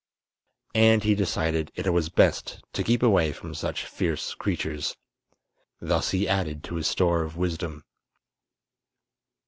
And 0.73 1.03
he 1.03 1.13
decided 1.13 1.71
it 1.75 1.87
was 1.93 2.09
best 2.09 2.63
to 2.73 2.81
keep 2.83 3.03
away 3.03 3.31
from 3.31 3.53
such 3.53 3.85
fierce 3.85 4.33
creatures. 4.33 4.97
Thus 5.79 6.09
he 6.09 6.27
added 6.27 6.63
to 6.63 6.77
his 6.77 6.87
store 6.87 7.21
of 7.21 7.37
wisdom. 7.37 7.83